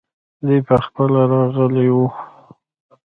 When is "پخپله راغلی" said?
0.67-1.87